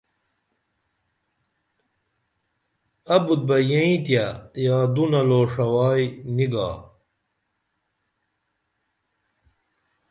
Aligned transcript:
ابُت 3.15 3.41
بہ 3.47 3.57
ییں 3.69 3.93
تیہ 4.05 4.25
یادونہ 4.63 5.21
لوݜوائی 5.29 6.05
نی 6.35 6.45
گا 6.53 6.69